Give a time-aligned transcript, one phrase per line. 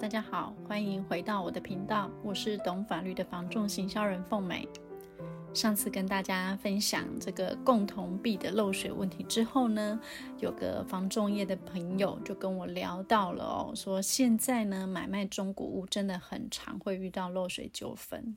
[0.00, 4.68] 大家好，欢迎回到我的频道，我是懂法律的房仲行销人凤美。
[5.52, 9.98] 上次跟大家分享这个共同壁的漏水问题之后呢，
[10.38, 18.36] 有个房仲业的朋友就跟我聊到了哦，说现在呢买卖中古屋真的很常会遇到漏水纠纷。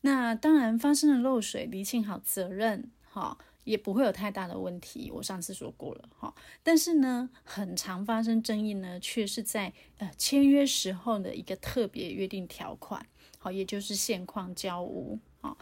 [0.00, 3.36] 那当然发生了漏水，厘清好责任，哈。
[3.64, 6.32] 也不会有太大的问题，我上次说过了哈。
[6.62, 13.04] 但是呢，很常发生争议呢，却是在呃签约时候的一个特别约定条款，
[13.38, 15.56] 好，也就是现况交屋啊。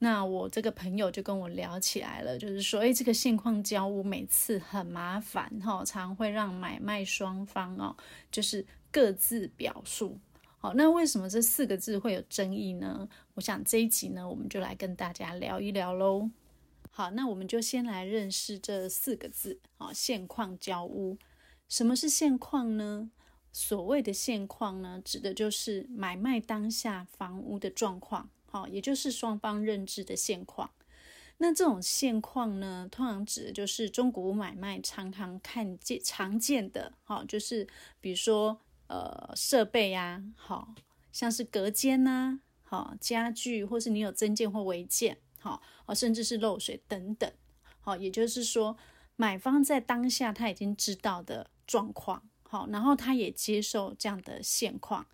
[0.00, 7.96] 那我这个朋友就跟我聊起来了，就是说，哎，这个现况交屋每次很麻烦哈，常会让买卖双方哦，
[8.30, 10.16] 就是各自表述。
[10.60, 13.08] 好，那为什么这四个字会有争议呢？
[13.34, 16.30] 我想这一集呢，我们就来跟大家聊一聊喽。
[16.98, 21.16] 好，那我们就先来认识这四个字啊，现况交屋。
[21.68, 23.12] 什么是现况呢？
[23.52, 30.72] 所谓的现况呢，指的就是买卖当下房屋的状况，好，也就是双方认知的现况。
[31.36, 37.68] 那这种现况呢，通常指的就是中古屋买卖常常看见、常见的，好，就是
[38.00, 40.74] 比如说呃设备呀，好
[41.12, 45.18] 像是隔间呐，好家具，或是你有增建或违建。
[45.38, 45.62] 好，
[45.94, 47.32] 甚至是漏水等等，
[47.80, 48.76] 好，也就是说，
[49.16, 55.06] 买方在当下他已经知道的状况，好，然后他也接受这样的现况，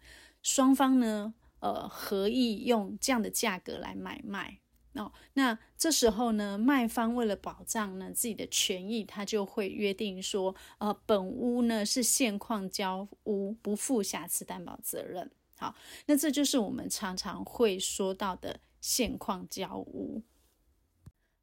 [0.42, 4.60] 双方呢，呃，合意用这样的价格来买卖，
[4.94, 15.74] 哦，那这时候呢，卖方为了保障呢自己的权益，他就会约定说，呃，本屋呢是现况交屋，不负瑕疵担保责任，好，
[16.06, 18.60] 那这就是我们常常会说到的。
[18.84, 20.22] 现况交屋，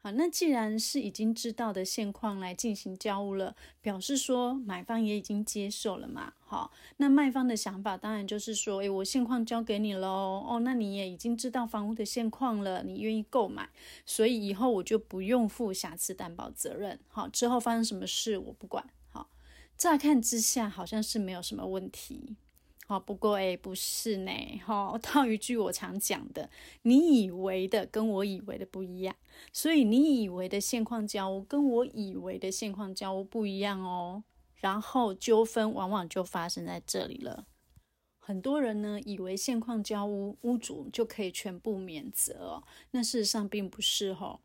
[0.03, 13.72] 好，那既然是已经知道的现况来进行交屋了，表示说买方也已经接受了嘛，好，那卖方的想法当然就是说，诶，我现况交给你喽，哦，那你也已经知道房屋的现况了，你愿意购买，
[14.06, 19.31] 所以以后我就不用负瑕疵担保责任，好，之后发生什么事我不管，好，
[19.75, 22.35] 乍看之下好像是没有什么问题。
[22.91, 24.31] 哦，不过诶，不是呢，
[24.66, 26.50] 哈，套一句我常讲的，
[26.81, 29.16] 你以为的跟我以为的不一样，
[29.53, 34.25] 所以你以为的现况交屋跟我以为的现况交屋不一样哦，
[34.56, 37.46] 然后纠纷往往就发生在这里了。
[38.19, 44.41] 很多人呢以为现况交屋，屋主就可以全部免责哦，那事实上并不是哦。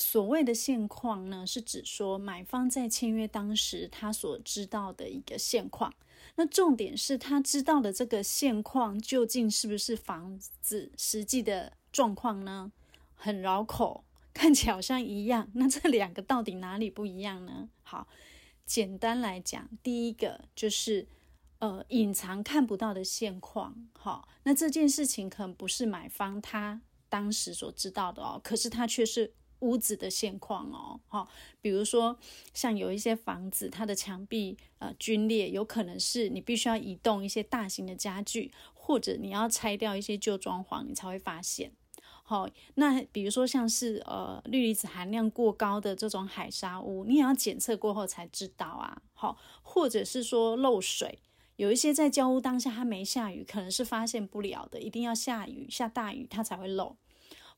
[0.00, 5.92] 所谓的现况呢，是指说买方在签约当时他所知道的一个现况。
[6.36, 12.70] 那重点是他知道的这个现况究竟是不是房子实际的状况呢？
[13.16, 15.50] 很绕口，看起来好像一样。
[15.54, 17.68] 那这两个到底哪里不一样呢？
[17.82, 18.06] 好，
[18.64, 21.08] 简单来讲，第一个就是
[21.58, 23.74] 呃隐藏看不到的现况。
[23.94, 29.32] 好，那这件事情可能不是买方他当时所知道的哦，可是他却是。
[29.60, 31.28] 屋子的现况哦，哈，
[31.60, 32.18] 比如说
[32.54, 41.72] 像有一些房子，它的墙壁呃龟裂，有可能是你必须要移动一些大型的家具，或者你要拆掉一些旧装潢，你才会发现。
[42.22, 49.00] 好，那比如说像是呃氯离子含量过高的这种海砂屋，你也要检测过后才知道啊。
[49.14, 51.20] 好，或者是说漏水，
[51.56, 56.96] 有一些在交屋当下它没下雨，可能是发现不了的，一定要下雨下大雨它才会漏。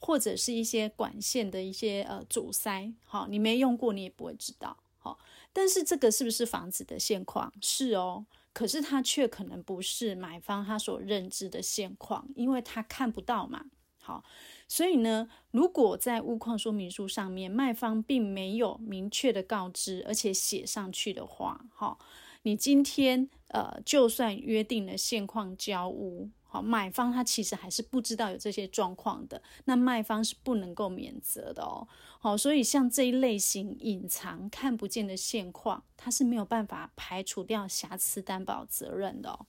[0.00, 5.18] 或者是一些管线的一些呃阻塞，好，你没用过，你也不会知道，好。
[5.52, 7.52] 但是这个是不是房子的现况？
[7.60, 13.66] 是哦，可是它却可能不是买方他所认知的现况，因为他看不到嘛。
[14.02, 14.24] 好，
[14.66, 21.98] 所以呢，如果在物况说明书上面卖方并没有明确的告知，而且写上去的话，好，
[22.42, 26.30] 你今天呃就算约定了现况交屋。
[26.52, 31.86] 好，买方他其实还是不知道有这些状况的，那卖方是不能够免责的哦。
[32.18, 39.46] 好，所以像这一类型隐藏看不见的现况，它是没有办法排除掉瑕疵担保责任的哦。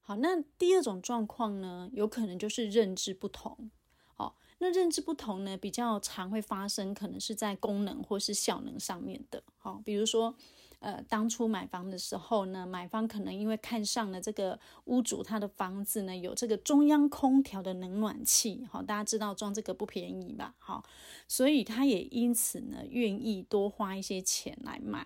[0.00, 3.70] 好，那第二种状况呢，有可能就是认知不同。
[4.16, 9.44] 好，那认知不同呢，比较常会发生，可能是在功能或是效能上面的。
[9.56, 10.34] 好，比如说。
[10.80, 20.54] 呃，当初买房的时候呢，买方可能因为看上了这个屋主他的房子呢，有这个中央空调的冷暖气，好，大家知道装这个不便宜吧？
[20.58, 20.84] 好，
[21.26, 25.04] 所以他也因此呢，愿意多花一些钱来买，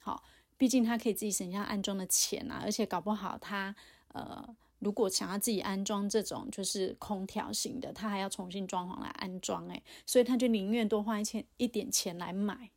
[0.00, 0.22] 好，
[0.56, 3.76] 毕竟他可以自己省下安装的钱啊，而且搞不好他
[4.14, 12.70] 呃，如果想要自己安装这种就是空调型的，他还要重新装潢来安装，诶，所以他就宁愿多花一千一点钱来买。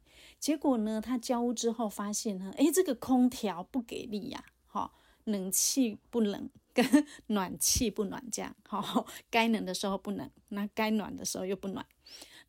[0.44, 4.94] 结果呢，他交屋之后发现呢，诶，这个空调不给力呀，好，
[5.24, 6.86] 冷气不冷，跟
[7.28, 11.86] 暖气不暖这样，好，该冷的时候不冷，那该暖的时候又不暖，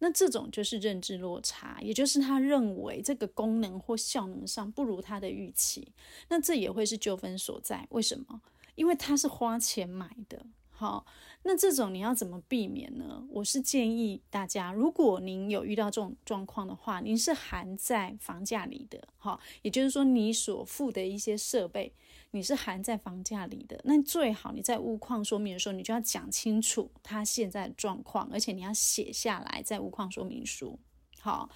[0.00, 5.92] 那这种就是认知落差，也就是他认为这个功能或效能上不如他的预期，
[6.28, 7.86] 那这也会是纠纷所在。
[7.90, 8.42] 为什么？
[8.74, 10.44] 因为他是花钱买的。
[10.84, 11.06] 好，
[11.44, 13.26] 那这种你要怎么避免呢？
[13.30, 21.90] 我是建议大家，如果您有遇到这种状况的话，您是含在房价里的，好，也就是说你所付的一些设备，
[22.32, 23.80] 你是含在房价里的。
[23.84, 30.78] 那最好你在屋况说明的时候，你就要讲清楚它现在的状况，而且你要写下来在屋况说明书。
[31.18, 31.48] 好，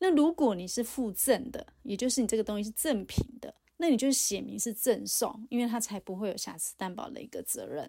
[0.00, 7.88] 那如果你是附赠的，也就是你这个东西是赠品的，那你就写明是赠送，因为它才不会有瑕疵担保的一个责任。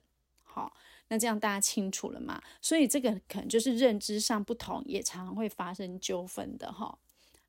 [0.55, 0.73] 好，
[1.09, 2.41] 那这样大家清楚了吗？
[2.61, 6.97] 所以这个可能就是认知上不同，也常常会发生纠纷的哈。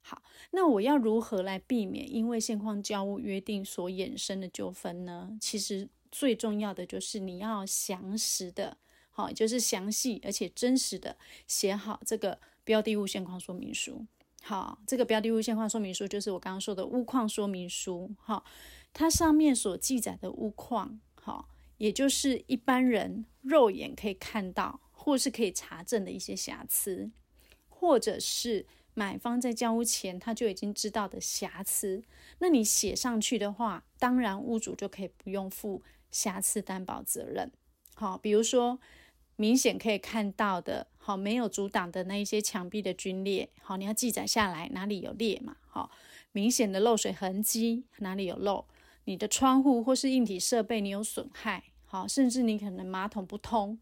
[0.03, 0.21] 好，
[0.51, 5.39] 那我要如何来避免因为现况交屋约定所衍生的纠纷呢？
[5.41, 8.77] 其实最重要的就是你要详实的，
[9.11, 11.17] 好，就是详细而且真实的
[11.47, 14.05] 写好这个标的物现况说明书。
[14.43, 18.11] 好，这个标的物现况说明书就是我刚刚说的物况说明书。
[18.19, 18.45] 好，
[18.93, 21.49] 它上面所记载的物况，好。
[21.79, 27.11] 也就是一般人肉眼可以看到，或是可以查证的一些瑕疵，
[27.69, 32.03] 或者是买方在交屋前他就已经知道的瑕疵，
[32.39, 37.53] 那你写上去的话，当然屋主就可以不用负瑕疵担保责任。
[37.95, 38.81] 好，比如说
[39.37, 45.91] 明显可以看到的，好，没有阻挡的那一些墙壁的龟裂，好，你要记载下来哪里有裂嘛，好，
[46.33, 48.67] 明显的漏水痕迹哪里有漏。
[49.07, 53.79] 你的窗户或是硬体设备你有损害，好，甚至你可能马桶不通，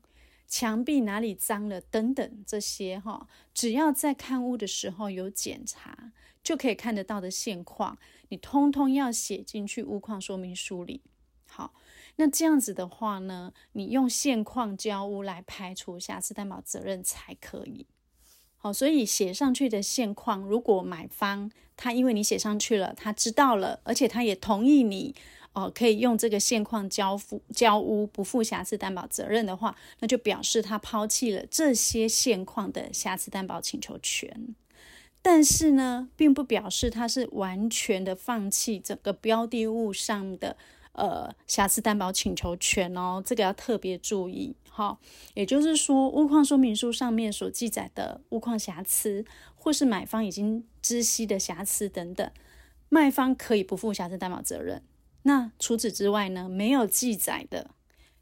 [0.47, 6.13] 墙壁哪里脏了等等这些哈，只要在看屋的时候有检查，
[6.43, 7.99] 就可以看得到的现况，
[8.29, 11.03] 你通通要写进去屋况说明书里。
[11.47, 11.73] 好，
[12.17, 17.87] 那这样子的话呢，你用现况交屋来排除瑕疵担保责任才可以。
[18.65, 25.15] 哦，所以写上去的现况，如果买方他因为你写上去了，他知道了，而且他也同意你，
[25.53, 34.55] 哦、可以用这个现况交付交屋不负瑕疵担保责任的话，那就表示他抛弃了这些现况的瑕疵担保请求权。
[35.21, 40.57] 但是呢，并不表示他是完全的放弃整个标的物上的。
[40.95, 44.99] 呃，瑕疵担保请求权哦，这个要特别注意哈。
[45.35, 49.25] 也就是说，物况说明书上面所记载的物况瑕疵，
[49.57, 52.31] 或是买方已经知悉的瑕疵等等，
[52.89, 54.83] 卖方可以不负瑕疵担保责任。
[55.25, 57.71] 那除此之外呢，没有记载的，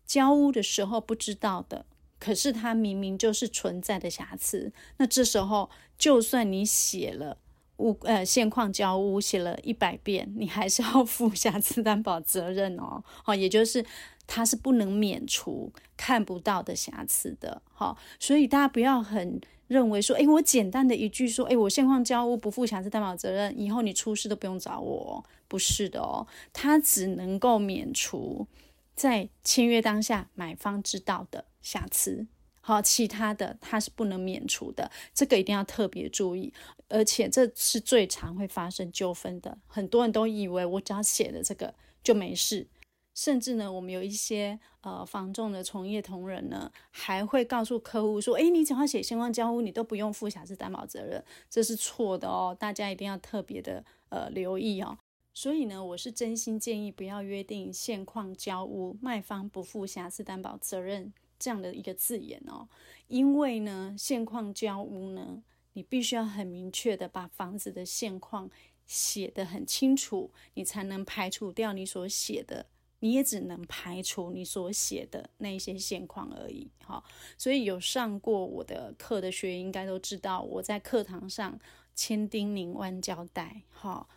[0.06, 1.84] 交屋的时候不知道的，
[2.18, 7.36] 可是它明明就是存在的瑕疵，那这时候就算你写了。
[7.82, 13.02] 物呃，现况交屋写了一百遍，你还是要 负瑕疵担保责任哦。
[13.24, 13.84] 好，也就是
[14.26, 17.60] 它是不能免除看不到的瑕疵的。
[17.72, 25.24] 好，所以大家不要很认为说，哎，我简单的一句说，哎，我现况交屋不负瑕疵担保责任，以后你出事都不用找我。
[25.48, 28.46] 不是的哦，它只能够免除
[28.94, 32.26] 在签约当下买方知道的瑕疵。
[32.64, 36.54] 好，其他的它是不能免除的，这个一定要特别注意，
[36.88, 39.58] 而且这是最常会发生纠纷的。
[39.66, 42.68] 很多人都以为我只要写了这个就没事，
[43.14, 54.96] 甚至呢，我们有一些呃房仲的从业同仁呢，还会告诉客户说：“诶，你只要写现况交屋，你都不用负瑕疵担保责任。”这是错的哦，大家一定要特别的呃留意哦。
[55.34, 61.12] 所以呢，我是真心建议不要约定现况交屋，卖方不负瑕疵担保责任。
[61.42, 62.68] 这样的一个字眼哦，
[63.08, 68.48] 因为呢，现况交屋呢，你必须要很明确的把房子的现况
[68.86, 72.66] 写得很清楚，你才能排除掉你所写的，
[73.00, 76.70] 你也只能排除你所写的那一些现况而已。
[76.86, 77.02] 哈，
[77.36, 81.58] 所以有上过我的课的学员应该都知道，我在课堂上
[81.96, 84.08] 千叮咛万交代，哈。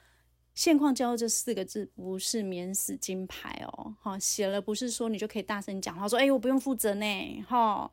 [0.55, 7.91] 现况交屋这四个字不是免死金牌哦，哈，写了不是说你就可以大声讲话说，哎，我不用负责呢，哈。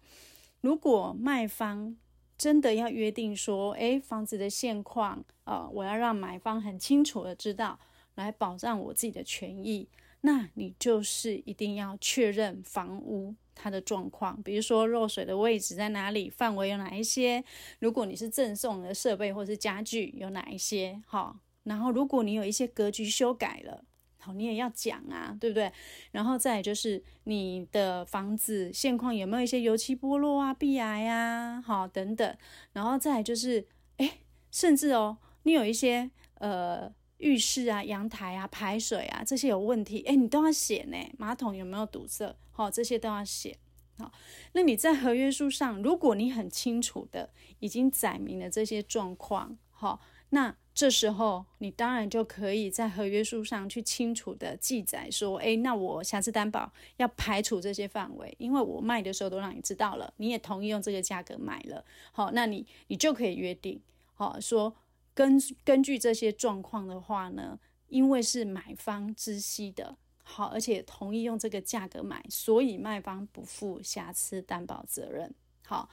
[0.60, 1.96] 如果卖方
[2.38, 7.80] 真的要约定说，哎，房子的现况，呃，我要让买方很清楚的知道，
[8.14, 9.88] 来保障我自己的权益，
[10.20, 17.42] 那你就是一定要确认房屋它的状况，比如说漏水的位置在哪里，范围有哪一些，
[17.80, 21.40] 如果你是赠送的设备或是家具有哪一些，哈。
[21.64, 23.84] 然后，如果你有一些格局修改了，
[24.18, 25.72] 好，你也要讲啊，对不对？
[26.10, 32.36] 然后再就是你的房子现况有没有一些油漆剥落啊、壁癌呀，好，等等。
[32.72, 33.66] 然后再就是，
[33.98, 34.18] 哎，
[34.50, 40.96] 甚至哦，你有一些呃浴室啊、阳台啊、排水啊这些有问题，哎，你都要写呢。
[41.18, 42.36] 马桶有没有堵塞？
[42.50, 43.56] 好，这些都要写。
[43.98, 44.12] 好，
[44.52, 50.00] 那你在合约书上，如果你很清楚的已经载明了这些状况，好，
[50.30, 50.56] 那。
[50.74, 63.78] 这时候，你当然就可以在合约书上去清楚的记载说，诶，那我瑕疵担保要排除这些范围，因为我卖的时候都让你知道了，你也同意用这个价格买了，好，那你你就可以约定，
[64.14, 64.74] 好，说
[65.12, 75.34] 根根据这些状况的话呢，因为是买方知悉的，好，而且同意用这个价格买，所以卖方不负瑕疵担保责任，
[75.66, 75.90] 好，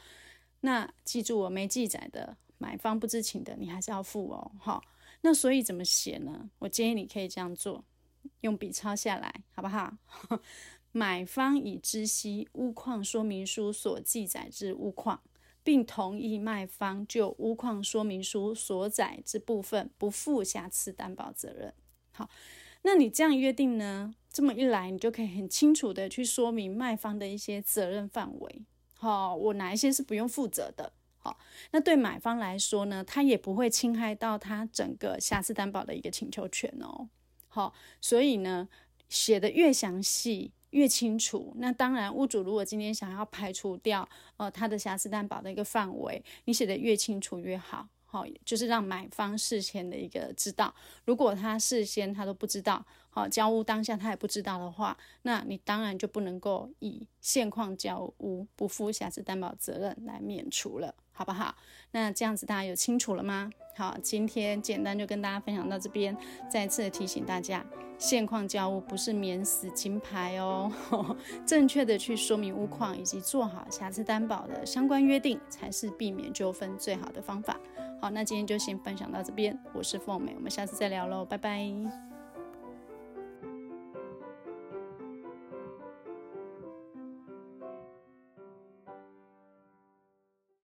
[0.62, 2.38] 那记住我没记载的。
[2.60, 4.52] 买方不知情的，你还是要付哦。
[4.60, 4.84] 好，
[5.22, 6.52] 那所以怎么写呢？
[6.60, 7.84] 我建议你可以这样做，
[8.42, 9.98] 用笔抄下来，好不好？
[10.92, 15.22] 买方已知悉屋况说明书所记载之屋况，
[15.64, 21.74] 并同意卖方就屋况说明书所载之部分不负瑕疵担保责任。
[22.12, 22.30] 好，
[22.82, 24.14] 那你这样约定呢？
[24.32, 28.66] 这么一来，你就可以很清楚的去说明卖方的一些责任范围。
[28.96, 30.94] 好，我哪一些是不用负责的？
[31.72, 37.10] 那对买方来说呢，他也不会侵害到他整个瑕疵担保的一个请求权哦。
[37.48, 38.68] 好，所以呢，
[39.08, 41.54] 写的越详细越清楚。
[41.58, 44.08] 那当然，屋主如果今天想要排除掉
[44.38, 47.88] 呃他的瑕疵担保的一个范围，你写的越清楚越好。
[48.12, 50.74] 好，就是让买方事先的一个知道。
[51.06, 61.56] 如果他事先他都不知道，好，交屋当下他也不知道的话，那你当然就不能够以现况交屋不负瑕疵担保责任来免除了，好不好？
[61.92, 63.52] 那这样子大家有清楚了吗？
[63.78, 66.18] 好，今天简单就跟大家分享到这边，
[66.50, 67.64] 再次提醒大家。
[68.00, 70.72] 现况交屋不是免死金牌哦，
[71.46, 77.60] 正确的去说明屋况以及做好瑕疵担保的相关约定，才是避免纠纷最好的方法。
[78.02, 82.09] 好，那今天就先分享到这边，我是凤美，我们下次再聊喽，拜拜。